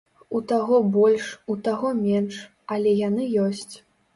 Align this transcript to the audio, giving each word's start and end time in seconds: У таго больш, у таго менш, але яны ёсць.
У 0.37 0.39
таго 0.51 0.79
больш, 0.95 1.27
у 1.55 1.57
таго 1.69 1.91
менш, 2.07 2.41
але 2.77 2.97
яны 3.07 3.29
ёсць. 3.45 3.75